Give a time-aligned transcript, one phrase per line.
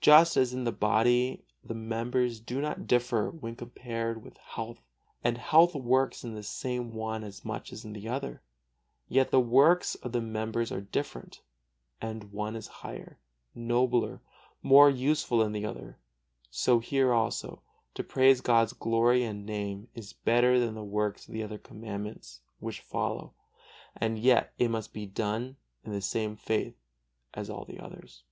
[0.00, 4.80] Just as in the body the members do not differ when compared with health,
[5.22, 8.42] and health works in the one as much as in the other;
[9.08, 11.42] yet the works of the members are different,
[12.00, 13.20] and one is higher,
[13.54, 14.20] nobler,
[14.64, 15.96] more useful than the other;
[16.50, 17.62] so, here also,
[17.94, 22.40] to praise God's glory and Name is better than the works of the other Commandments
[22.58, 23.32] which follow;
[23.96, 25.54] and yet it must be done
[25.84, 26.74] in the same faith
[27.32, 28.24] as all the others.